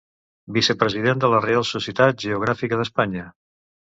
[0.53, 3.27] Vicepresident de la Reial Societat Geogràfica d'Espanya.